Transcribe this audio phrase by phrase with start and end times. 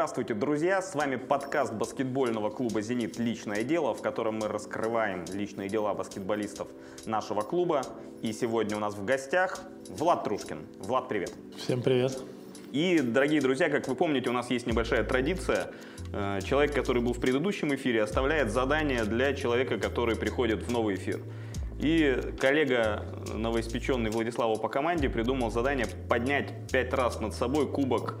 [0.00, 0.80] Здравствуйте, друзья!
[0.80, 3.18] С вами подкаст баскетбольного клуба «Зенит.
[3.18, 6.68] Личное дело», в котором мы раскрываем личные дела баскетболистов
[7.04, 7.82] нашего клуба.
[8.22, 9.60] И сегодня у нас в гостях
[9.90, 10.60] Влад Трушкин.
[10.78, 11.34] Влад, привет!
[11.58, 12.18] Всем привет!
[12.72, 15.70] И, дорогие друзья, как вы помните, у нас есть небольшая традиция.
[16.14, 20.94] Э, человек, который был в предыдущем эфире, оставляет задание для человека, который приходит в новый
[20.94, 21.20] эфир.
[21.78, 23.04] И коллега
[23.34, 28.16] новоиспеченный Владислава по команде придумал задание поднять пять раз над собой кубок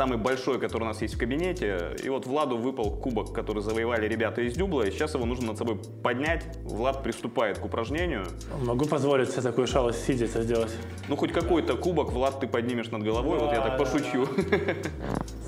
[0.00, 1.94] самый большой, который у нас есть в кабинете.
[2.02, 4.84] И вот Владу выпал кубок, который завоевали ребята из Дюбла.
[4.86, 6.42] И сейчас его нужно над собой поднять.
[6.64, 8.24] Влад приступает к упражнению.
[8.62, 10.74] Могу позволить себе такую шалость сидя это сделать?
[11.08, 13.36] Ну, хоть какой-то кубок, Влад, ты поднимешь над головой.
[13.36, 14.26] Два, вот я так пошучу.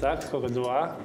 [0.03, 0.51] Так, сколько?
[0.51, 0.97] Два.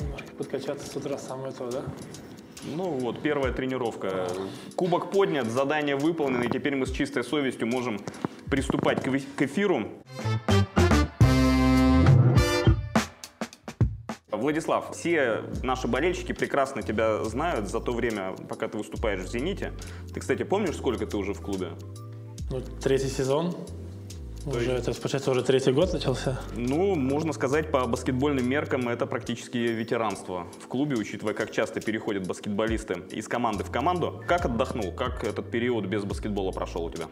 [0.00, 1.82] Немножко подкачаться с утра самое то, да?
[2.74, 4.26] Ну вот, первая тренировка.
[4.74, 8.00] Кубок поднят, задание выполнено, и теперь мы с чистой совестью можем
[8.52, 9.88] приступать к эфиру.
[14.30, 19.72] Владислав, все наши болельщики прекрасно тебя знают за то время, пока ты выступаешь в «Зените».
[20.12, 21.68] Ты, кстати, помнишь, сколько ты уже в клубе?
[22.50, 23.52] Ну, третий сезон.
[24.44, 24.86] То уже, есть...
[24.86, 26.38] это, получается, уже третий год начался?
[26.54, 32.26] Ну, можно сказать, по баскетбольным меркам это практически ветеранство в клубе, учитывая, как часто переходят
[32.26, 34.22] баскетболисты из команды в команду.
[34.28, 34.92] Как отдохнул?
[34.92, 37.06] Как этот период без баскетбола прошел у тебя?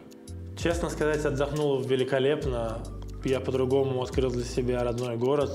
[0.61, 2.83] Честно сказать, отдохнул великолепно.
[3.23, 5.49] Я по-другому открыл для себя родной город,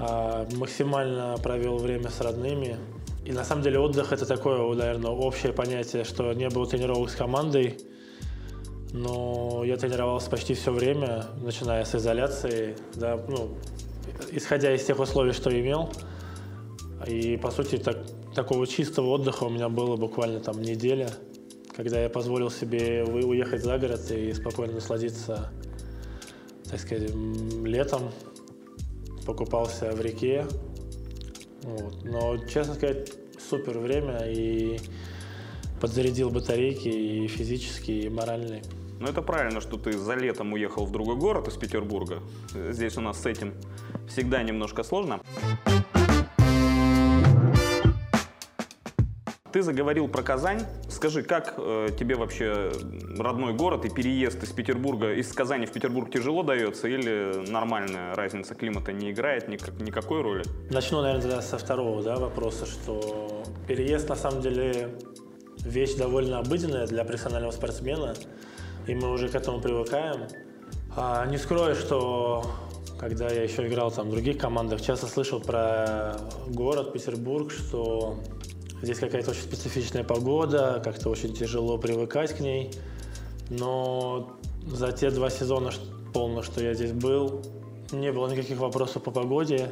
[0.00, 2.76] а, максимально провел время с родными.
[3.24, 7.14] И на самом деле отдых это такое, наверное, общее понятие, что не было тренировок с
[7.14, 7.78] командой,
[8.92, 13.56] но я тренировался почти все время, начиная с изоляции, да, ну,
[14.32, 15.92] исходя из тех условий, что имел.
[17.06, 17.98] И, по сути, так,
[18.34, 21.10] такого чистого отдыха у меня было буквально там неделя–
[21.74, 25.50] когда я позволил себе уехать за город и спокойно насладиться,
[26.68, 27.10] так сказать,
[27.64, 28.12] летом,
[29.26, 30.46] покупался в реке.
[31.62, 32.04] Вот.
[32.04, 34.78] Но, честно сказать, супер время и
[35.80, 38.62] подзарядил батарейки и физические, и моральные.
[39.00, 42.20] Ну, это правильно, что ты за летом уехал в другой город из Петербурга.
[42.70, 43.54] Здесь у нас с этим
[44.08, 45.20] всегда немножко сложно.
[49.52, 50.62] Ты заговорил про Казань.
[51.02, 52.70] Скажи, как э, тебе вообще
[53.18, 58.54] родной город и переезд из Петербурга, из Казани в Петербург тяжело дается или нормальная разница
[58.54, 60.44] климата не играет никак, никакой роли?
[60.70, 64.96] Начну, наверное, со второго да, вопроса, что переезд на самом деле
[65.64, 68.14] вещь довольно обыденная для профессионального спортсмена,
[68.86, 70.28] и мы уже к этому привыкаем.
[70.96, 72.44] А не скрою, что
[73.00, 78.20] когда я еще играл там в других командах, часто слышал про город Петербург, что
[78.82, 82.72] Здесь какая-то очень специфичная погода, как-то очень тяжело привыкать к ней.
[83.48, 85.70] Но за те два сезона
[86.12, 87.42] полно, что я здесь был,
[87.92, 89.70] не было никаких вопросов по погоде.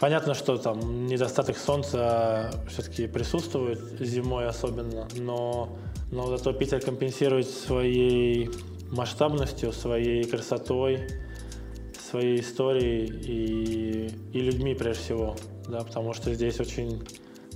[0.00, 5.78] Понятно, что там недостаток солнца все-таки присутствует, зимой особенно, но,
[6.10, 8.50] но зато Питер компенсирует своей
[8.90, 11.08] масштабностью, своей красотой,
[12.10, 15.36] своей историей и, и людьми прежде всего,
[15.68, 17.06] да, потому что здесь очень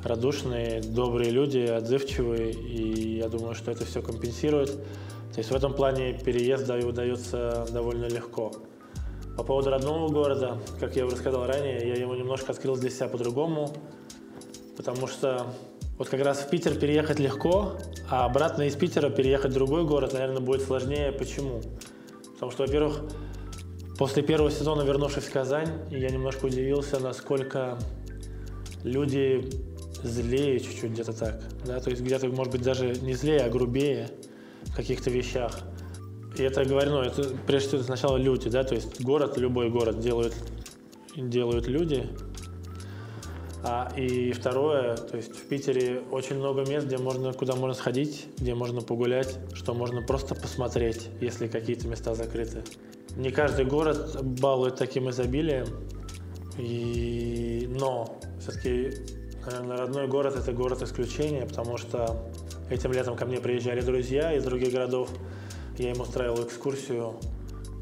[0.05, 4.73] радушные, добрые люди, отзывчивые, и я думаю, что это все компенсирует.
[5.33, 8.53] То есть в этом плане переезд да, удается довольно легко.
[9.37, 13.09] По поводу родного города, как я уже сказал ранее, я его немножко открыл для себя
[13.09, 13.73] по-другому,
[14.77, 15.47] потому что
[15.97, 17.75] вот как раз в Питер переехать легко,
[18.09, 21.13] а обратно из Питера переехать в другой город, наверное, будет сложнее.
[21.13, 21.61] Почему?
[22.35, 23.01] Потому что, во-первых,
[23.99, 27.79] после первого сезона, вернувшись в Казань, я немножко удивился, насколько
[28.85, 29.51] люди
[30.03, 34.09] злее чуть-чуть где-то так, да, то есть где-то, может быть, даже не злее, а грубее
[34.65, 35.53] в каких-то вещах.
[36.37, 39.99] И это, говорю, ну, это прежде всего сначала люди, да, то есть город, любой город
[40.01, 40.35] делают,
[41.17, 42.07] делают люди.
[43.65, 48.27] А, и второе, то есть в Питере очень много мест, где можно, куда можно сходить,
[48.39, 52.63] где можно погулять, что можно просто посмотреть, если какие-то места закрыты.
[53.17, 55.67] Не каждый город балует таким изобилием,
[56.57, 57.69] и...
[57.79, 58.93] но все-таки
[59.47, 62.17] Наверное, родной город– это город исключения, потому что
[62.71, 65.09] этим летом ко мне приезжали друзья из других городов.
[65.79, 67.15] Я им устраивал экскурсию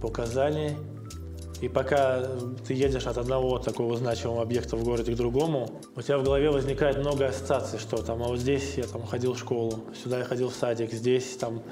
[0.00, 0.76] по Казани.
[1.62, 2.22] И пока
[2.66, 6.50] ты едешь от одного такого значимого объекта в городе к другому, у тебя в голове
[6.50, 10.24] возникает много ассоциаций, что там, а вот здесь я там ходил в школу, сюда я
[10.24, 11.62] ходил в садик, здесь там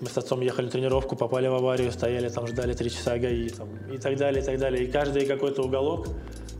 [0.00, 3.50] мы с отцом ехали на тренировку, попали в аварию, стояли там, ждали три часа ГАИ
[3.50, 4.84] там, и так далее, и так далее.
[4.84, 6.08] И каждый какой-то уголок,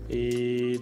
[0.08, 0.78] и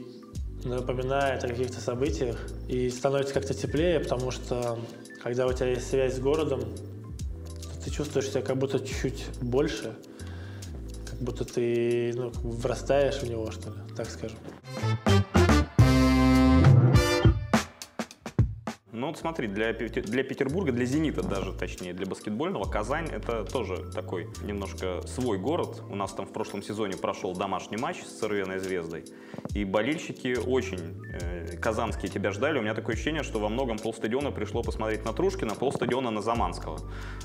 [0.64, 2.38] напоминает о каких-то событиях
[2.69, 4.78] и становится как-то теплее, потому что
[5.22, 6.64] когда у тебя есть связь с городом,
[7.84, 9.94] ты чувствуешь себя как будто чуть-чуть больше,
[11.05, 14.38] как будто ты ну, врастаешь в него, что ли, так скажем.
[19.05, 23.77] Ну вот смотри, для, для Петербурга, для «Зенита» даже, точнее, для баскетбольного, Казань это тоже
[23.93, 25.83] такой немножко свой город.
[25.91, 29.05] У нас там в прошлом сезоне прошел домашний матч с «Цервеной звездой».
[29.53, 32.59] И болельщики очень э, казанские тебя ждали.
[32.59, 36.81] У меня такое ощущение, что во многом полстадиона пришло посмотреть на Трушкина, полстадиона на Заманского.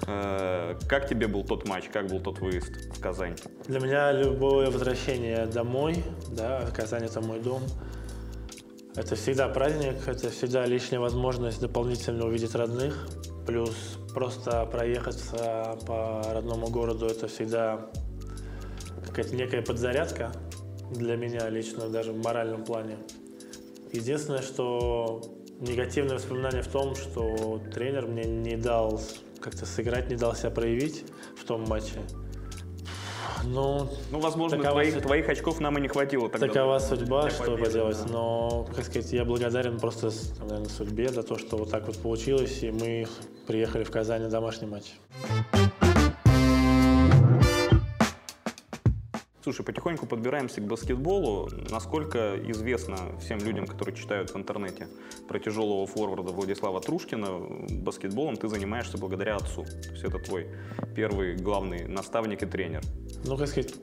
[0.06, 3.38] Э, как тебе был тот матч, как был тот выезд в Казань?
[3.68, 7.62] Для меня любое возвращение домой, да, Казань это мой дом–
[9.00, 13.08] это всегда праздник, это всегда лишняя возможность дополнительно увидеть родных.
[13.48, 13.72] Плюс
[14.14, 17.90] просто проехаться по родному городу– это всегда
[19.06, 20.34] какая-то некая подзарядка
[20.92, 22.98] для меня лично, даже в моральном плане.
[23.94, 25.22] Единственное, что
[25.62, 29.02] негативное воспоминание в том, что тренер мне не дал
[29.40, 31.06] как-то сыграть, не дал себя проявить
[31.38, 32.02] в том матче.
[33.46, 35.08] Ну, ну возможно, твоих, судьба.
[35.08, 36.48] твоих очков нам и не хватило тогда.
[36.48, 37.98] Такова судьба, что поделать.
[38.06, 38.12] Да.
[38.12, 42.64] Но, как сказать, я благодарен просто, наверное, судьбе за то, что вот так вот получилось,
[42.64, 43.08] и мы
[43.48, 44.94] приехали в Казань на домашний матч.
[49.50, 51.50] Слушай, потихоньку подбираемся к баскетболу.
[51.72, 54.88] Насколько известно всем людям, которые читают в интернете
[55.28, 57.40] про тяжелого форварда Владислава Трушкина,
[57.82, 59.64] баскетболом ты занимаешься благодаря отцу.
[59.64, 60.46] То есть это твой
[60.96, 62.84] первый главный наставник и тренер.
[63.26, 63.74] Ну, как сказать,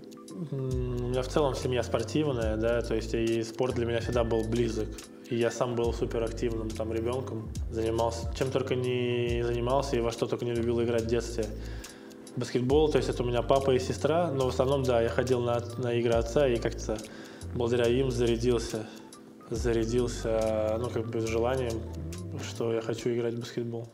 [0.53, 4.45] у меня в целом семья спортивная, да, то есть и спорт для меня всегда был
[4.45, 4.87] близок.
[5.31, 10.27] И я сам был суперактивным там ребенком, занимался, чем только не занимался и во что
[10.27, 11.45] только не любил играть в детстве
[12.37, 15.41] баскетбол, то есть это у меня папа и сестра, но в основном, да, я ходил
[15.41, 16.99] на, на игры отца и как-то
[17.55, 18.87] благодаря им зарядился,
[19.51, 21.81] зарядился, ну, как бы желанием,
[22.49, 23.89] что я хочу играть в баскетбол.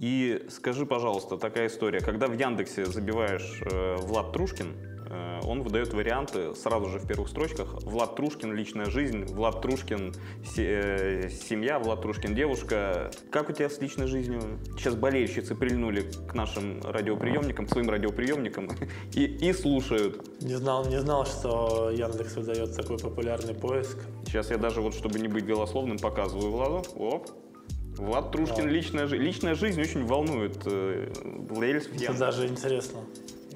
[0.00, 4.74] И скажи, пожалуйста, такая история, когда в Яндексе забиваешь э, Влад Трушкин,
[5.10, 7.82] Э, он выдает варианты сразу же в первых строчках.
[7.82, 10.14] Влад Трушкин, личная жизнь, Влад Трушкин,
[10.56, 13.10] э, семья, Влад Трушкин, девушка.
[13.30, 14.40] Как у тебя с личной жизнью?
[14.78, 18.70] Сейчас болельщицы прильнули к нашим радиоприемникам, к своим радиоприемникам
[19.14, 20.40] и, и слушают.
[20.42, 23.98] Не знал, не знал, что Яндекс выдает такой популярный поиск.
[24.26, 26.84] Сейчас я даже вот, чтобы не быть голословным, показываю Владу.
[26.94, 27.28] Оп,
[28.00, 28.70] Влад Трушкин, да.
[28.70, 31.12] личная, личная жизнь очень волнует э,
[31.50, 33.00] владельцев Это даже интересно.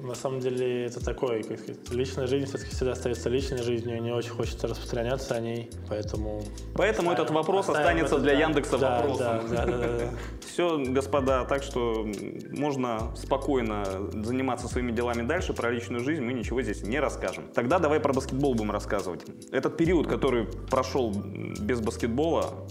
[0.01, 4.11] На самом деле это такое, как сказать, личная жизнь все-таки всегда остается личной жизнью, не
[4.11, 6.43] очень хочется распространяться о ней, поэтому...
[6.75, 9.49] Поэтому этот вопрос останется для Яндекса да, вопросом.
[9.49, 10.09] Да, да, да, да, да.
[10.47, 12.05] Все, господа, так что
[12.51, 17.45] можно спокойно заниматься своими делами дальше, про личную жизнь мы ничего здесь не расскажем.
[17.55, 19.21] Тогда давай про баскетбол будем рассказывать.
[19.51, 22.67] Этот период, который прошел без баскетбола,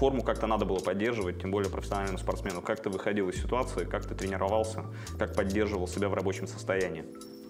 [0.00, 2.62] форму как-то надо было поддерживать, тем более профессиональному спортсмену.
[2.62, 4.86] Как ты выходил из ситуации, как ты тренировался,
[5.18, 7.04] как поддерживал себя в рабочем состоянии?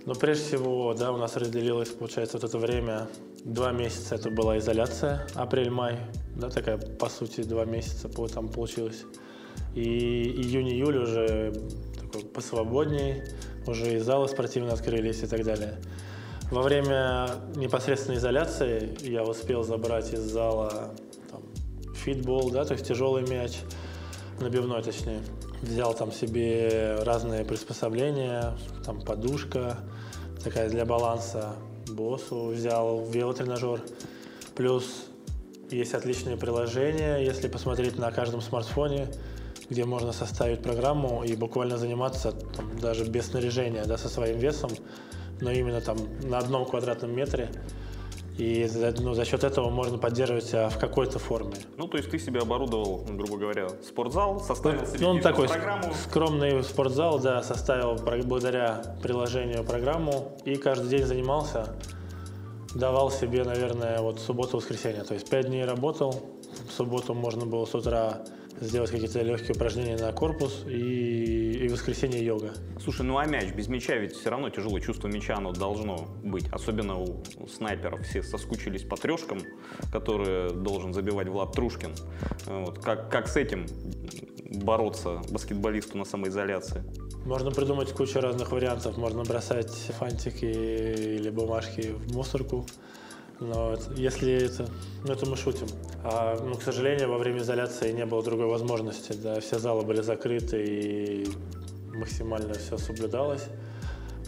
[0.05, 3.07] Ну, прежде всего, да, у нас разделилось, получается, вот это время.
[3.45, 5.99] Два месяца это была изоляция, апрель-май,
[6.35, 9.05] да, такая, по сути, два месяца там получилось.
[9.77, 11.53] И июнь-июль уже
[12.01, 13.23] такой посвободней,
[13.69, 15.79] уже и залы спортивные открылись и так далее.
[16.51, 20.91] Во время непосредственной изоляции я успел забрать из зала
[22.01, 23.59] фитбол, да, то есть тяжелый мяч,
[24.41, 25.21] набивной точнее.
[25.63, 29.77] Взял там себе разные приспособления, там подушка
[30.43, 31.55] такая для баланса,
[31.89, 33.83] боссу взял, велотренажер.
[34.57, 35.07] Плюс
[35.71, 39.09] есть отличные приложения, если посмотреть на каждом смартфоне,
[39.69, 44.71] где можно составить программу и буквально заниматься там, даже без снаряжения, да, со своим весом,
[45.41, 47.51] но именно там на одном квадратном метре
[48.39, 48.69] и
[49.01, 51.55] ну, за счет этого можно поддерживать себя в какой-то форме.
[51.77, 55.93] Ну, то есть ты себе оборудовал, грубо говоря, спортзал, составил себе ну, такой программу.
[55.95, 61.77] скромный спортзал, да, составил благодаря приложению программу и каждый день занимался.
[62.75, 65.03] Давал себе, наверное, вот субботу-воскресенье.
[65.03, 66.15] То есть пять дней работал,
[66.69, 68.23] в субботу можно было с утра
[68.61, 72.53] сделать какие-то легкие упражнения на корпус и, и воскресенье йога.
[72.83, 73.53] Слушай, ну а мяч?
[73.53, 74.79] Без мяча ведь все равно тяжело.
[74.81, 76.49] Чувство мяча оно должно быть.
[76.53, 78.07] Особенно у, снайперов.
[78.07, 79.41] Все соскучились по трешкам,
[79.93, 81.95] которые должен забивать Влад Трушкин.
[82.47, 82.79] Вот.
[82.79, 83.67] Как, как с этим
[84.65, 86.83] бороться баскетболисту на самоизоляции?
[87.25, 88.97] Можно придумать кучу разных вариантов.
[88.97, 92.67] Можно бросать фантики или бумажки в мусорку.
[93.41, 94.69] Но если это,
[95.05, 95.67] ну это мы шутим.
[96.05, 99.15] А, ну, к сожалению, во время изоляции не было другой возможности.
[99.15, 101.29] Да, все залы были закрыты и
[101.95, 103.47] максимально все соблюдалось.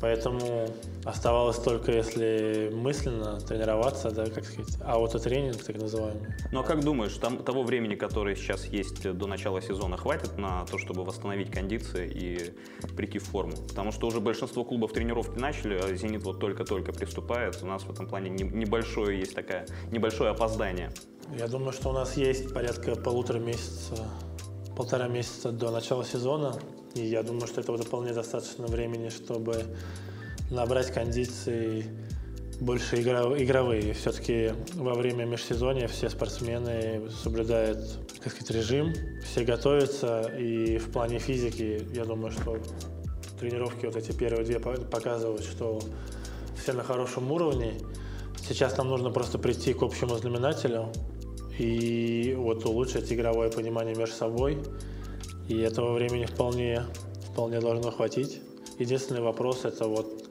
[0.02, 0.68] Поэтому
[1.04, 6.26] оставалось только, если мысленно тренироваться, да, как сказать, аутотренинг так называемый.
[6.50, 10.66] Ну а как думаешь, там, того времени, которое сейчас есть до начала сезона, хватит на
[10.66, 13.52] то, чтобы восстановить кондиции и прийти в форму?
[13.68, 17.62] Потому что уже большинство клубов тренировки начали, а «Зенит» вот только-только приступает.
[17.62, 20.90] У нас в этом плане небольшое есть такое небольшое опоздание.
[21.38, 24.08] Я думаю, что у нас есть порядка полутора месяца,
[24.76, 26.56] полтора месяца до начала сезона.
[26.94, 29.64] И я думаю, что этого вполне достаточно времени, чтобы
[30.50, 31.86] набрать кондиции
[32.60, 33.94] больше игровые.
[33.94, 37.78] Все-таки во время межсезонья все спортсмены соблюдают
[38.22, 38.92] так сказать, режим,
[39.24, 42.58] все готовятся, и в плане физики, я думаю, что
[43.40, 45.80] тренировки вот эти первые две показывают, что
[46.60, 47.74] все на хорошем уровне.
[48.46, 50.92] Сейчас нам нужно просто прийти к общему знаменателю
[51.58, 54.58] и вот улучшить игровое понимание между собой–
[55.48, 56.82] и этого времени вполне,
[57.32, 58.40] вполне должно хватить.
[58.78, 60.28] Единственный вопрос это вот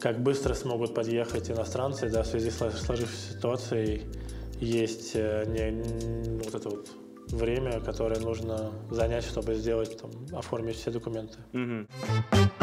[0.00, 4.02] как быстро смогут подъехать иностранцы, да, в связи с сложившейся ситуацией
[4.60, 6.88] есть э, не, вот это вот
[7.30, 11.38] время, которое нужно занять, чтобы сделать, там, оформить все документы.
[11.52, 12.61] Mm-hmm.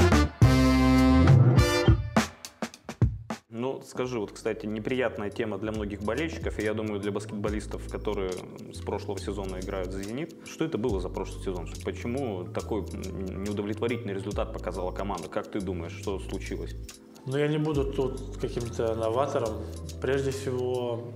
[3.59, 8.31] Ну, скажи, вот, кстати, неприятная тема для многих болельщиков, и я думаю, для баскетболистов, которые
[8.73, 10.33] с прошлого сезона играют за «Зенит».
[10.45, 11.67] Что это было за прошлый сезон?
[11.83, 15.27] Почему такой неудовлетворительный результат показала команда?
[15.27, 16.73] Как ты думаешь, что случилось?
[17.25, 19.57] Ну, я не буду тут каким-то новатором.
[20.01, 21.11] Прежде всего,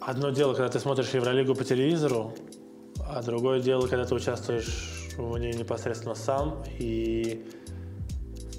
[0.00, 2.34] одно дело, когда ты смотришь Евролигу по телевизору,
[3.06, 7.46] а другое дело, когда ты участвуешь в ней непосредственно сам, и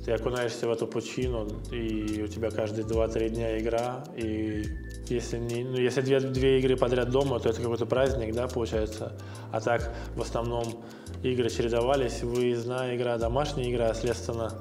[0.06, 4.64] ты окунаешься в эту пучину, и у тебя каждые 2-3 дня игра, и
[5.08, 9.14] если, не, ну, если две, две игры подряд дома, то это какой-то праздник, да, получается.
[9.52, 10.84] А так, в основном,
[11.24, 14.52] игры чередовались, выездная игра, домашняя игра, следственно,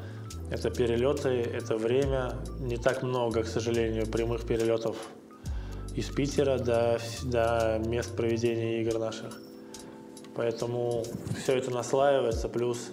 [0.50, 2.36] это перелеты, это время.
[2.60, 4.96] Не так много, к сожалению, прямых перелетов
[5.94, 9.38] из Питера до, до мест проведения игр наших.
[10.34, 11.04] Поэтому
[11.38, 12.90] все это наслаивается, плюс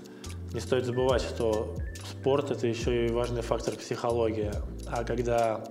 [0.53, 1.75] не стоит забывать, что
[2.21, 4.51] спорт– это еще и важный фактор психологии.
[4.85, 5.63] А когда,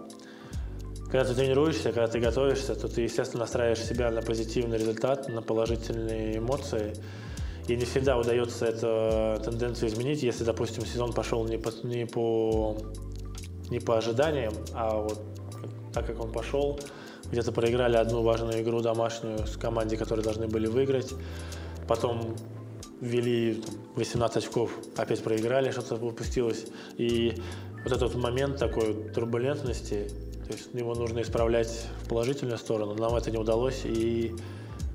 [1.06, 5.42] когда ты тренируешься, когда ты готовишься, то ты, естественно, настраиваешь себя на позитивный результат, на
[5.42, 6.92] положительные эмоции.
[7.68, 12.76] И не всегда удается эту тенденцию изменить, если, допустим, сезон пошел не по, не по,
[13.70, 15.20] не по ожиданиям, а вот
[15.92, 16.80] так, как он пошел,
[17.30, 21.12] где-то проиграли одну важную игру домашнюю с командой, которые должны были выиграть.
[21.86, 22.34] Потом
[23.00, 23.62] ввели
[23.96, 26.66] 18 очков, опять проиграли, что-то выпустилось.
[26.96, 27.34] И
[27.84, 30.08] вот этот момент такой турбулентности,
[30.46, 32.94] то есть его нужно исправлять в положительную сторону.
[32.94, 34.34] Нам это не удалось, и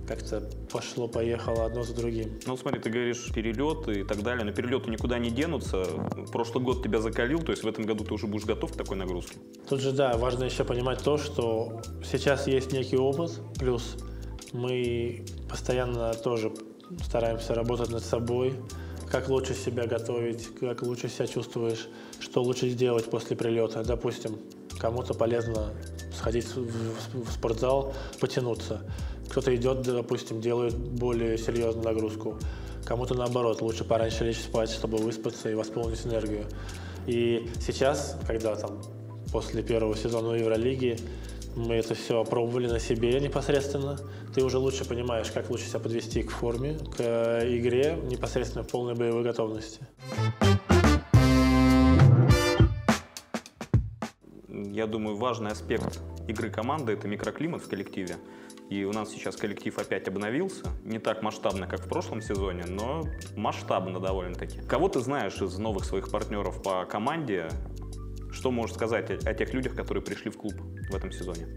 [0.08, 2.40] как-то пошло-поехало одно за другим.
[2.46, 5.84] Ну, смотри, ты говоришь перелеты и так далее, но перелеты никуда не денутся.
[6.32, 8.98] Прошлый год тебя закалил, то есть в этом году ты уже будешь готов к такой
[8.98, 9.38] нагрузке?
[9.68, 13.96] Тут же, да, важно еще понимать то, что сейчас есть некий опыт, плюс
[14.54, 16.52] мы постоянно тоже
[17.04, 18.56] стараемся работать над собой,
[19.10, 21.88] как лучше себя готовить, как лучше себя чувствуешь,
[22.20, 23.84] что лучше сделать после прилета.
[23.84, 24.38] Допустим,
[24.80, 25.74] кому-то полезно
[26.14, 28.82] сходить в спортзал, потянуться.
[29.30, 32.38] Кто-то идет, допустим, делает более серьезную нагрузку.
[32.86, 36.46] Кому-то наоборот, лучше пораньше лечь спать, чтобы выспаться и восполнить энергию.
[37.08, 38.82] И сейчас, когда там
[39.32, 40.98] после первого сезона Евролиги
[41.56, 43.98] мы это все опробовали на себе непосредственно.
[44.34, 47.02] Ты уже лучше понимаешь, как лучше себя подвести к форме, к
[47.46, 49.82] игре непосредственно в полной боевой готовности.
[54.50, 58.18] Я думаю, важный аспект игры команды– это микроклимат в коллективе.
[58.70, 60.66] И у нас сейчас коллектив опять обновился.
[60.84, 63.04] Не так масштабно, как в прошлом сезоне, но
[63.36, 64.60] масштабно довольно-таки.
[64.62, 67.50] Кого ты знаешь из новых своих партнеров по команде,
[68.36, 70.54] что можешь сказать о, тех людях, которые пришли в клуб
[70.90, 71.48] в этом сезоне?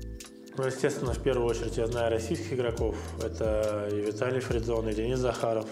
[0.57, 2.97] Ну, естественно, в первую очередь я знаю российских игроков.
[3.23, 5.67] Это и Виталий Фридзон, и Денис Захаров.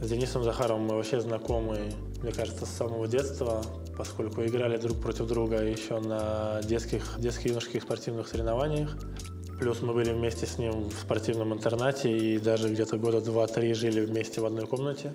[0.00, 3.62] С Денисом Захаровым мы вообще знакомы, мне кажется, с самого детства,
[3.96, 8.96] поскольку играли друг против друга еще на детских, детских юношеских спортивных соревнованиях.
[9.58, 14.04] Плюс мы были вместе с ним в спортивном интернате и даже где-то года два-три жили
[14.04, 15.12] вместе в одной комнате.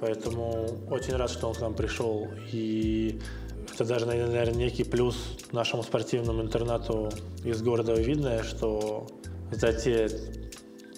[0.00, 2.28] Поэтому очень рад, что он к нам пришел.
[2.52, 3.20] И
[3.74, 5.16] это даже, наверное, некий плюс
[5.50, 7.10] нашему спортивному интернату
[7.42, 9.06] из города Видное, что
[9.50, 10.08] за те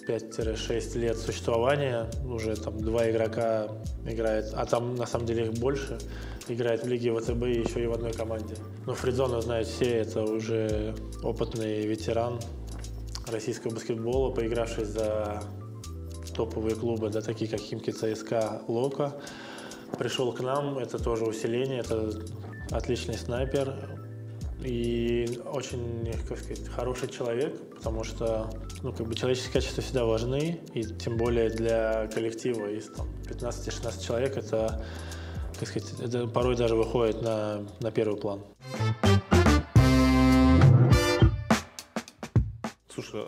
[0.07, 3.67] 5-6 лет существования уже там два игрока
[4.05, 5.97] играет, а там на самом деле их больше,
[6.47, 8.55] играет в Лиге ВТБ и еще и в одной команде.
[8.85, 12.39] Но Фридзона знают все, это уже опытный ветеран
[13.27, 15.41] российского баскетбола, поигравший за
[16.35, 19.15] топовые клубы, да, такие как Химки ЦСКА, Лока.
[19.97, 22.11] Пришел к нам, это тоже усиление, это
[22.71, 23.73] отличный снайпер
[24.63, 28.49] и очень, как сказать, хороший человек, потому что
[28.81, 34.05] ну, как бы человеческие качества всегда важны, и тем более для коллектива из там, 15-16
[34.05, 34.83] человек это,
[35.59, 38.41] как сказать, это порой даже выходит на, на первый план.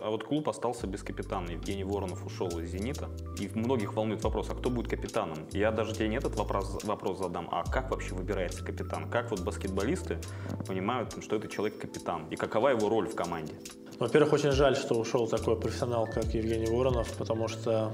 [0.02, 1.50] А вот клуб остался без капитана.
[1.50, 3.08] Евгений Воронов ушел из «Зенита».
[3.38, 5.38] И многих волнует вопрос, а кто будет капитаном?
[5.52, 9.10] Я даже тебе не этот вопрос, вопрос задам, а как вообще выбирается капитан?
[9.10, 10.18] Как вот баскетболисты
[10.66, 12.26] понимают, что это человек-капитан?
[12.30, 13.54] И какова его роль в команде?
[13.98, 17.92] Во-первых, очень жаль, что ушел такой профессионал, как Евгений Воронов, потому что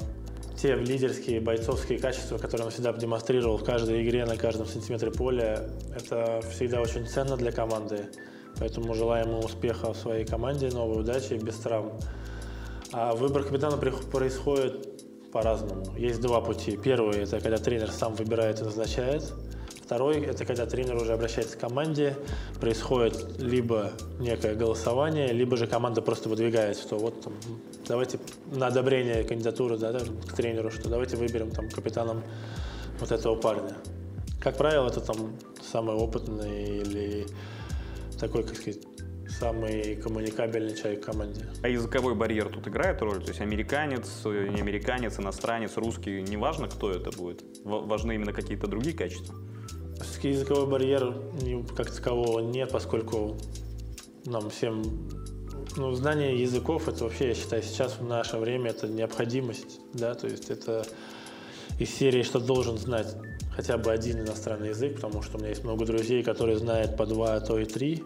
[0.57, 5.69] те лидерские, бойцовские качества, которые он всегда демонстрировал в каждой игре, на каждом сантиметре поля,
[5.95, 8.07] это всегда очень ценно для команды.
[8.59, 11.93] Поэтому желаем ему успеха в своей команде, новой удачи, без травм.
[12.93, 15.85] А выбор капитана происходит по-разному.
[15.97, 16.77] Есть два пути.
[16.77, 19.35] Первый– это когда тренер сам выбирает и назначает.
[19.85, 22.17] Второй– это когда тренер уже обращается к команде,
[22.61, 27.35] происходит либо некое голосование, либо же команда просто выдвигает, что вот там,
[27.87, 28.19] давайте
[28.51, 29.93] на одобрение кандидатуры да,
[30.27, 32.25] к тренеру, что давайте выберем там капитаном
[32.99, 33.77] вот этого парня.
[34.41, 37.27] Как правило, это там самый опытный или
[38.19, 38.81] такой, как сказать,
[39.29, 41.47] самый коммуникабельный человек в команде.
[41.63, 43.23] А языковой барьер тут играет роль?
[43.23, 47.45] То есть американец, не американец, иностранец, русский, неважно, кто это будет?
[47.65, 49.35] Важны именно какие-то другие качества?
[50.23, 51.15] Языковой барьер
[51.77, 53.37] как такового нет, поскольку
[54.25, 54.83] нам всем
[55.77, 60.27] ну, знание языков это вообще, я считаю, сейчас в наше время это необходимость, да, то
[60.27, 60.85] есть это
[61.79, 63.15] из серии, что должен знать
[63.57, 67.07] хотя бы один иностранный язык, потому что у меня есть много друзей, которые знают по
[67.07, 68.05] два, а то и три.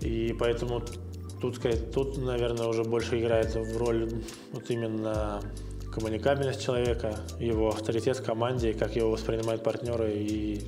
[0.00, 0.82] И поэтому
[1.40, 1.60] тут,
[1.92, 4.08] тут, наверное, уже больше играет в роль
[4.52, 5.40] вот именно
[5.92, 10.62] коммуникабельность человека, его авторитет в команде, как его воспринимают партнеры и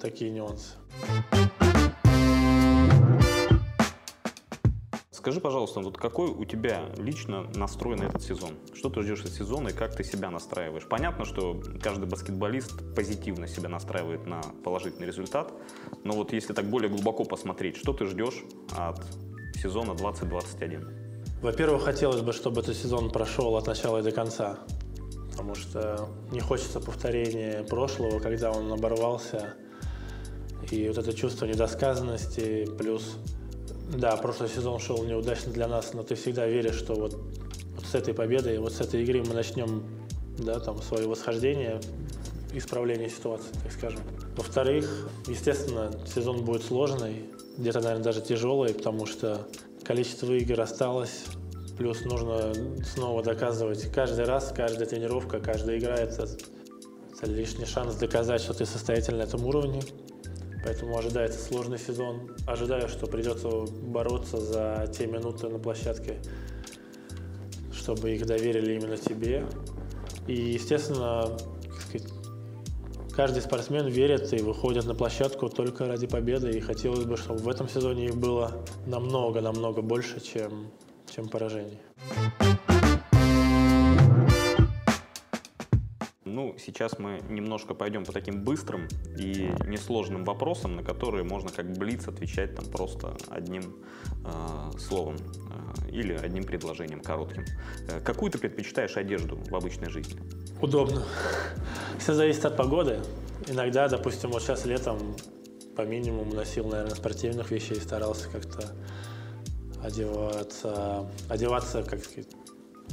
[0.00, 0.74] такие нюансы.
[5.20, 8.52] Скажи, пожалуйста, вот какой у тебя лично настрой на этот сезон?
[8.72, 10.86] Что ты ждешь от сезона и как ты себя настраиваешь?
[10.88, 15.52] Понятно, что каждый баскетболист позитивно себя настраивает на положительный результат,
[16.04, 18.42] но вот если так более глубоко посмотреть, что ты ждешь
[18.74, 19.04] от
[19.62, 20.88] сезона 2021?
[21.42, 24.60] Во-первых, хотелось бы, чтобы этот сезон прошел от начала и до конца,
[25.32, 29.52] потому что не хочется повторения прошлого, когда он оборвался,
[30.70, 33.18] и вот это чувство недосказанности, плюс
[33.96, 37.94] да, прошлый сезон шел неудачно для нас, но ты всегда веришь, что вот, вот с
[37.94, 39.84] этой победой, вот с этой игры мы начнем
[40.38, 41.80] да, там, свое восхождение,
[42.52, 44.00] исправление ситуации, так скажем.
[44.36, 49.46] Во-вторых, естественно, сезон будет сложный, где-то, наверное, даже тяжелый, потому что
[49.84, 51.24] количество игр осталось,
[51.76, 52.52] плюс нужно
[52.84, 56.28] снова доказывать каждый раз, каждая тренировка, каждая игра– это,
[57.16, 59.82] это лишний шанс доказать, что ты состоятельный на этом уровне.
[60.62, 62.30] Поэтому ожидается сложный сезон.
[62.46, 66.18] Ожидаю, что придется бороться за те минуты на площадке,
[67.72, 69.46] чтобы их доверили именно тебе.
[70.26, 71.38] И, естественно,
[71.80, 72.08] сказать,
[73.14, 76.50] каждый спортсмен верит и выходит на площадку только ради победы.
[76.50, 80.70] И хотелось бы, чтобы в этом сезоне их было намного-намного больше, чем,
[81.14, 81.78] чем поражений.
[86.32, 88.86] Ну, сейчас мы немножко пойдем по таким быстрым
[89.18, 93.76] и несложным вопросам, на которые можно как блиц отвечать там просто одним
[94.24, 97.44] э, словом э, или одним предложением коротким.
[97.88, 100.20] Э, какую ты предпочитаешь одежду в обычной жизни?
[100.62, 101.02] Удобно.
[101.98, 103.00] Все зависит от погоды.
[103.48, 105.16] Иногда, допустим, вот сейчас летом
[105.74, 108.72] по минимуму носил, наверное, спортивных вещей, старался как-то
[109.82, 112.00] одеваться, одеваться как,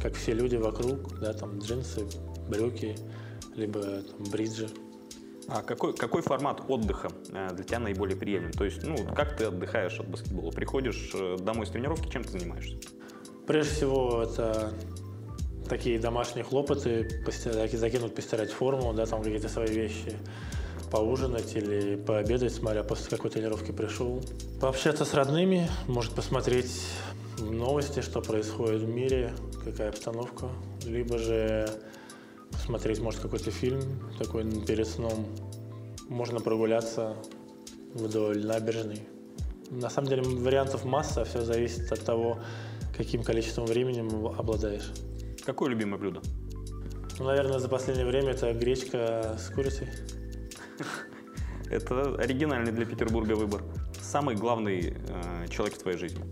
[0.02, 2.08] как все люди вокруг, да, там джинсы,
[2.48, 2.96] брюки,
[3.58, 4.70] либо там, бриджи.
[5.50, 8.52] А какой, какой формат отдыха э, для тебя наиболее приемлем?
[8.52, 10.52] То есть, ну, как ты отдыхаешь от баскетбола?
[10.52, 12.78] Приходишь э, домой с тренировки, чем ты занимаешься?
[13.46, 14.74] Прежде всего, это
[15.70, 17.08] такие домашние хлопоты,
[17.72, 20.14] закинуть, постирать форму, да, там какие-то свои вещи,
[20.92, 24.22] поужинать или пообедать, смотря после какой тренировки пришел.
[24.60, 26.72] Пообщаться с родными, может посмотреть
[27.40, 30.50] новости, что происходит в мире, какая обстановка,
[30.86, 31.70] либо же
[32.68, 33.82] посмотреть, может, какой-то фильм
[34.20, 35.26] такой перед сном.
[36.10, 37.16] Можно прогуляться
[37.94, 39.08] вдоль набережной.
[39.72, 42.40] На самом деле вариантов масса, все зависит от того,
[42.94, 44.02] каким количеством времени
[44.38, 44.92] обладаешь.
[45.46, 46.22] Какое любимое блюдо?
[47.20, 49.88] Ну, наверное, за последнее время это гречка с курицей.
[51.70, 53.62] Это оригинальный для Петербурга выбор.
[54.02, 56.24] Самый главный э, человек в твоей жизни?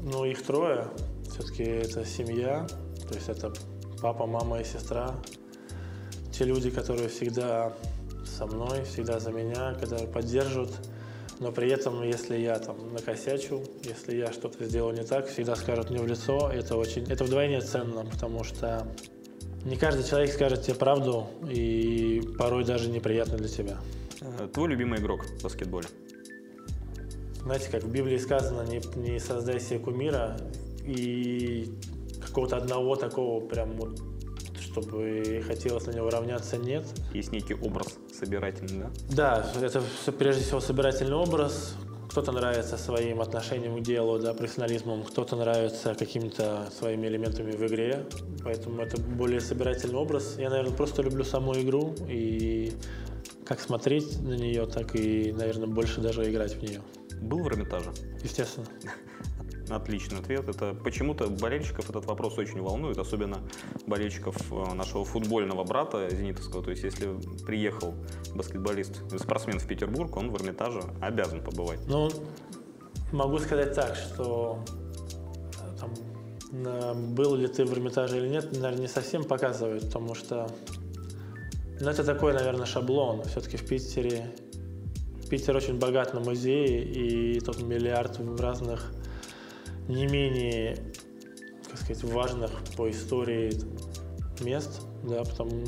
[0.00, 0.86] Ну, их трое.
[1.30, 2.66] Все-таки это семья.
[3.08, 3.52] То есть это
[4.02, 5.14] папа, мама и сестра.
[6.32, 7.72] Те люди, которые всегда
[8.26, 10.72] со мной, всегда за меня, когда поддерживают
[11.42, 15.90] но при этом, если я там накосячу, если я что-то сделал не так, всегда скажут
[15.90, 16.48] мне в лицо.
[16.52, 18.86] Это очень, это вдвойне ценно, потому что
[19.64, 23.78] не каждый человек скажет тебе правду, и порой даже неприятно для тебя.
[24.20, 25.88] Э, твой любимый игрок в баскетболе?
[27.42, 30.36] Знаете, как в Библии сказано, не, не создай себе кумира,
[30.84, 31.74] и
[32.26, 34.00] какого-то одного такого прям вот
[34.72, 36.84] чтобы хотелось на него равняться, нет.
[37.12, 38.90] Есть некий образ собирательный, да?
[39.10, 39.82] Да, это
[40.12, 41.74] прежде всего собирательный образ.
[42.10, 48.06] Кто-то нравится своим отношением к делу, да, профессионализмом, кто-то нравится какими-то своими элементами в игре.
[48.44, 50.36] Поэтому это более собирательный образ.
[50.38, 52.72] Я, наверное, просто люблю саму игру и
[53.46, 56.80] как смотреть на нее, так и, наверное, больше даже играть в нее.
[57.20, 57.90] Был в Эрмитаже?
[58.22, 58.66] Естественно.
[59.72, 60.48] Отличный ответ.
[60.48, 63.38] Это почему-то болельщиков этот вопрос очень волнует, особенно
[63.86, 66.62] болельщиков э, нашего футбольного брата Зенитовского.
[66.62, 67.08] То есть, если
[67.46, 67.94] приехал
[68.34, 71.80] баскетболист, спортсмен в Петербург, он в Эрмитаже обязан побывать.
[71.86, 72.10] Ну,
[73.12, 74.62] могу сказать так, что
[75.62, 80.48] э, там, был ли ты в Эрмитаже или нет, наверное, не совсем показывает, потому что
[81.80, 83.22] ну, это такой, наверное, шаблон.
[83.24, 84.32] Все-таки в Питере
[85.32, 88.92] Питер очень богат на музеи, и тут миллиард разных
[89.88, 90.76] не менее,
[91.68, 93.52] как сказать, важных по истории
[94.40, 95.64] мест, да, потому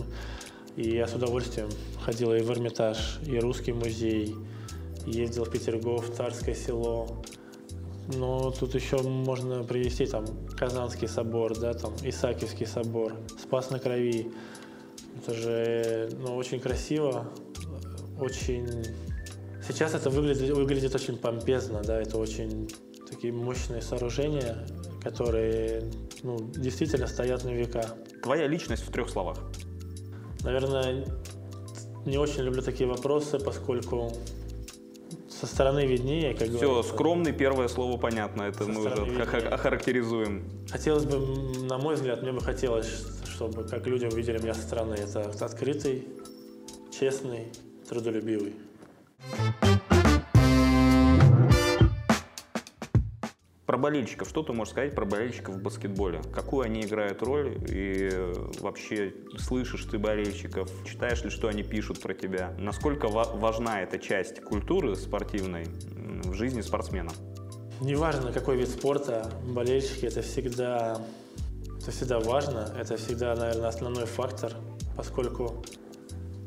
[0.76, 1.68] и я с удовольствием
[2.04, 4.34] ходил и в Эрмитаж, и Русский музей,
[5.06, 7.22] ездил в Петергоф, Царское село.
[8.16, 10.26] Но тут еще можно привести там
[10.58, 14.32] Казанский собор, да, там Исаакиевский собор, Спас на Крови.
[15.16, 17.30] Это же ну, очень красиво,
[18.20, 18.84] очень...
[19.66, 22.68] Сейчас это выглядит, выглядит очень помпезно, да, это очень
[23.14, 24.66] такие мощные сооружения,
[25.02, 25.84] которые
[26.22, 27.84] ну, действительно стоят на века.
[28.22, 29.38] Твоя личность в трех словах?
[30.42, 31.06] Наверное,
[32.04, 34.12] не очень люблю такие вопросы, поскольку
[35.28, 36.92] со стороны виднее, как Все, говорится.
[36.92, 39.22] скромный, первое слово понятно, это мы уже виднее.
[39.22, 40.44] охарактеризуем.
[40.70, 41.18] Хотелось бы,
[41.66, 44.94] на мой взгляд, мне бы хотелось, чтобы как люди увидели меня со стороны.
[44.94, 46.06] Это открытый,
[46.98, 47.52] честный,
[47.88, 48.54] трудолюбивый.
[53.66, 54.28] Про болельщиков.
[54.28, 56.20] Что ты можешь сказать про болельщиков в баскетболе?
[56.34, 57.56] Какую они играют роль?
[57.66, 58.10] И
[58.60, 60.70] вообще, слышишь ты болельщиков?
[60.84, 62.54] Читаешь ли, что они пишут про тебя?
[62.58, 65.64] Насколько важна эта часть культуры спортивной
[66.24, 67.12] в жизни спортсмена?
[67.80, 71.00] Неважно, какой вид спорта, болельщики– это всегда,
[71.80, 72.70] это всегда важно.
[72.78, 74.52] Это всегда, наверное, основной фактор,
[74.94, 75.64] поскольку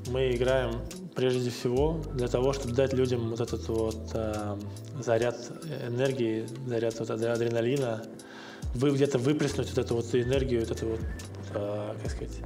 [0.09, 0.81] мы играем
[1.17, 4.55] прежде всего для того, чтобы дать людям вот этот вот э,
[4.99, 5.35] заряд
[5.87, 8.03] энергии, заряд вот адреналина,
[8.75, 10.99] вы где-то выплеснуть вот эту вот энергию, вот эту вот,
[11.55, 12.37] э, как сказать,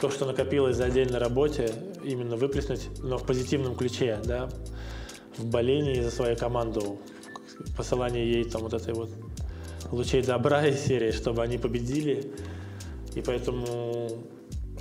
[0.00, 4.48] то, что накопилось за день на работе, именно выплеснуть, но в позитивном ключе, да,
[5.36, 7.00] в болении за свою команду,
[7.76, 9.10] посылание ей там вот этой вот
[9.90, 12.32] лучей добра из серии, чтобы они победили.
[13.16, 14.08] И поэтому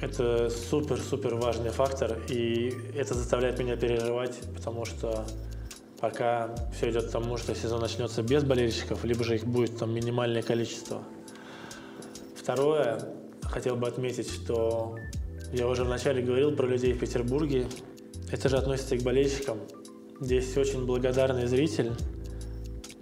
[0.01, 5.25] это супер-супер важный фактор, и это заставляет меня переживать, потому что
[5.99, 9.93] пока все идет к тому, что сезон начнется без болельщиков, либо же их будет там
[9.93, 11.03] минимальное количество.
[12.35, 12.99] Второе,
[13.43, 14.97] хотел бы отметить, что
[15.53, 17.67] я уже вначале говорил про людей в Петербурге.
[18.31, 19.59] Это же относится и к болельщикам.
[20.19, 21.91] Здесь очень благодарный зритель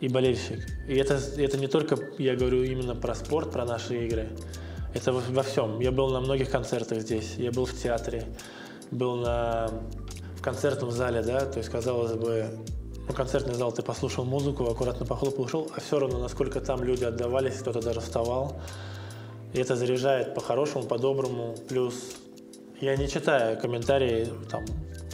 [0.01, 0.59] и болельщик.
[0.87, 4.29] И это, это не только, я говорю именно про спорт, про наши игры.
[4.93, 5.79] Это во всем.
[5.79, 8.25] Я был на многих концертах здесь, я был в театре,
[8.91, 9.69] был на,
[10.35, 12.47] в концертном зале, да, то есть, казалось бы,
[13.09, 17.03] ну, концертный зал, ты послушал музыку, аккуратно похлопал, ушел, а все равно, насколько там люди
[17.03, 18.61] отдавались, кто-то даже вставал.
[19.53, 21.55] И это заряжает по-хорошему, по-доброму.
[21.67, 21.95] Плюс
[22.81, 24.63] я не читаю комментарии там,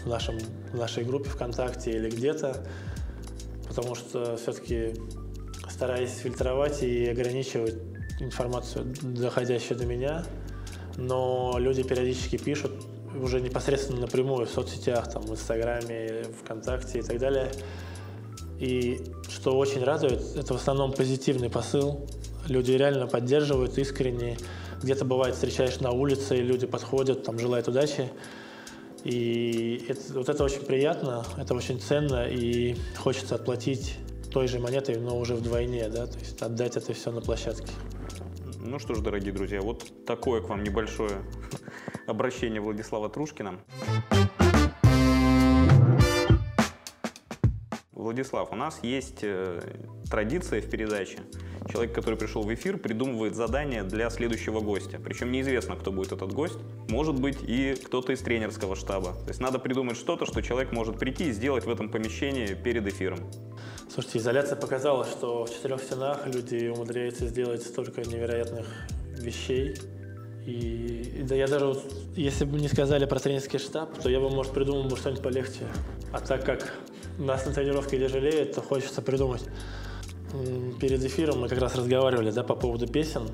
[0.04, 0.38] в, нашем,
[0.74, 2.66] в нашей группе ВКонтакте или где-то,
[3.68, 4.94] потому что все-таки
[5.70, 7.76] стараюсь фильтровать и ограничивать
[8.20, 10.26] информацию, доходящую до меня,
[10.98, 12.72] но люди периодически пишут
[13.22, 17.52] уже непосредственно напрямую в соцсетях, там, в Инстаграме, ВКонтакте и так далее.
[18.60, 22.08] И что очень радует, это в основном позитивный посыл.
[22.48, 24.38] Люди реально поддерживают искренне.
[24.82, 28.10] Где-то бывает встречаешь на улице, и люди подходят, там желают удачи.
[29.04, 33.96] И это, вот это очень приятно, это очень ценно, и хочется отплатить
[34.32, 37.72] той же монетой, но уже вдвойне, да, то есть отдать это все на площадке.
[38.68, 41.22] Ну что ж, дорогие друзья, вот такое к вам небольшое
[42.08, 43.60] обращение Владислава Трушкина.
[47.96, 49.62] Владислав, у нас есть э,
[50.12, 51.20] традиция в передаче.
[51.72, 55.00] Человек, который пришел в эфир, придумывает задание для следующего гостя.
[55.04, 56.58] Причем неизвестно, кто будет этот гость.
[56.90, 59.14] Может быть и кто-то из тренерского штаба.
[59.24, 62.86] То есть надо придумать что-то, что человек может прийти и сделать в этом помещении перед
[62.86, 63.20] эфиром.
[63.90, 68.68] Слушайте, изоляция показала, что в четырех стенах люди умудряются сделать столько невероятных
[69.18, 69.76] вещей.
[70.46, 71.84] И да я даже, вот,
[72.16, 75.66] если бы не сказали про тренерский штаб, то я бы, может, придумал бы что-нибудь полегче.
[76.12, 76.74] А так как
[77.18, 79.44] нас на тренировке не то хочется придумать.
[80.82, 83.30] Перед эфиром мы как раз разговаривали да, по поводу песен.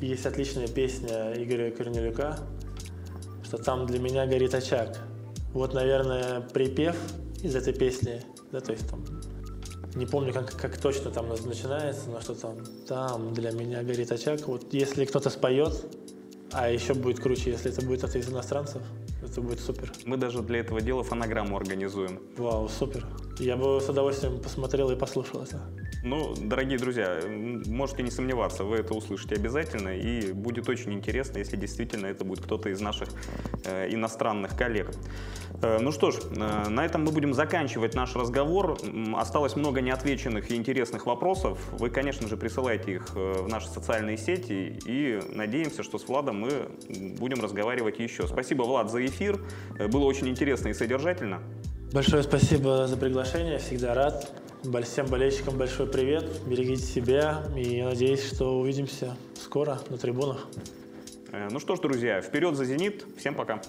[0.00, 2.38] Есть отличная песня Игоря Корнелюка,
[3.44, 4.98] что там для меня горит очаг.
[5.52, 6.96] Вот, наверное, припев
[7.42, 9.04] из этой песни, да, то есть там
[9.94, 14.46] не помню, как, как точно там начинается, но что там, там для меня горит очаг.
[14.46, 15.86] Вот если кто-то споет,
[16.52, 18.82] а еще будет круче, если это будет кто-то из иностранцев,
[19.22, 19.92] это будет супер.
[20.04, 22.20] Мы даже для этого дела фонограмму организуем.
[22.36, 23.06] Вау, супер.
[23.38, 25.60] Я бы с удовольствием посмотрел и послушал это.
[26.02, 27.20] Ну, дорогие друзья,
[27.66, 32.44] можете не сомневаться, вы это услышите обязательно, и будет очень интересно, если действительно это будет
[32.44, 33.08] кто-то из наших
[33.64, 34.90] э, иностранных коллег.
[35.62, 38.78] Э, ну что ж, э, на этом мы будем заканчивать наш разговор.
[39.16, 41.58] Осталось много неотвеченных и интересных вопросов.
[41.72, 46.40] Вы, конечно же, присылайте их э, в наши социальные сети, и надеемся, что с Владом
[46.40, 46.68] мы
[47.18, 48.26] будем разговаривать еще.
[48.26, 49.40] Спасибо, Влад, за эфир.
[49.78, 51.42] Э, было очень интересно и содержательно.
[51.92, 54.30] Большое спасибо за приглашение, всегда рад.
[54.82, 60.46] Всем болельщикам большой привет, берегите себя и надеюсь, что увидимся скоро на трибунах.
[61.32, 63.60] Э, ну что ж, друзья, вперед за «Зенит», всем пока.